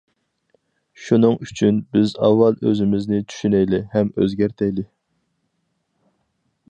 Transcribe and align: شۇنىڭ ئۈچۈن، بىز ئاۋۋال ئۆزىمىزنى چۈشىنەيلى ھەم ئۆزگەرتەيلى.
شۇنىڭ 1.07 1.35
ئۈچۈن، 1.47 1.81
بىز 1.97 2.15
ئاۋۋال 2.27 2.57
ئۆزىمىزنى 2.69 3.21
چۈشىنەيلى 3.35 3.83
ھەم 3.95 4.11
ئۆزگەرتەيلى. 4.23 4.87